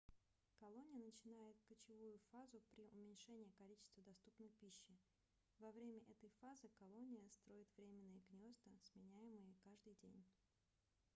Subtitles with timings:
[0.59, 4.97] колония начинает кочевую фазу при уменьшении количества доступной пищи
[5.59, 10.25] во время этой фазы колония строит временные гнёзда сменяемые каждый день